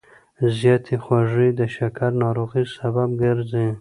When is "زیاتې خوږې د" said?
0.57-1.61